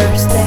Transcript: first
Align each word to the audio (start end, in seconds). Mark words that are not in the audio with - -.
first 0.00 0.39